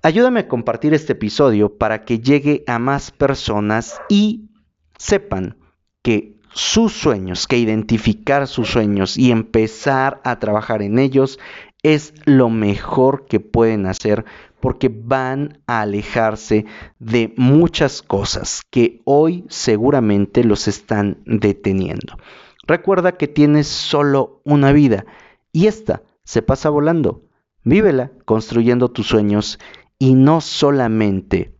Ayúdame 0.02 0.40
a 0.40 0.48
compartir 0.48 0.92
este 0.92 1.14
episodio 1.14 1.78
para 1.78 2.04
que 2.04 2.18
llegue 2.18 2.62
a 2.66 2.78
más 2.78 3.10
personas 3.10 3.98
y 4.10 4.50
sepan 4.98 5.56
que 6.02 6.36
sus 6.52 6.92
sueños, 6.92 7.46
que 7.46 7.56
identificar 7.56 8.48
sus 8.48 8.68
sueños 8.68 9.16
y 9.16 9.30
empezar 9.30 10.20
a 10.24 10.38
trabajar 10.40 10.82
en 10.82 10.98
ellos 10.98 11.38
es 11.82 12.12
lo 12.24 12.50
mejor 12.50 13.26
que 13.26 13.40
pueden 13.40 13.86
hacer 13.86 14.24
porque 14.60 14.90
van 14.90 15.58
a 15.66 15.80
alejarse 15.80 16.66
de 16.98 17.32
muchas 17.36 18.02
cosas 18.02 18.62
que 18.70 19.00
hoy 19.04 19.44
seguramente 19.48 20.44
los 20.44 20.68
están 20.68 21.18
deteniendo. 21.24 22.18
Recuerda 22.66 23.16
que 23.16 23.26
tienes 23.26 23.66
solo 23.66 24.42
una 24.44 24.72
vida 24.72 25.06
y 25.52 25.66
esta 25.66 26.02
se 26.24 26.42
pasa 26.42 26.68
volando. 26.68 27.22
Vívela 27.64 28.12
construyendo 28.24 28.90
tus 28.90 29.08
sueños 29.08 29.58
y 29.98 30.14
no 30.14 30.40
solamente 30.40 31.54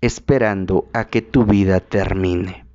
esperando 0.00 0.88
a 0.92 1.06
que 1.06 1.22
tu 1.22 1.44
vida 1.44 1.80
termine. 1.80 2.65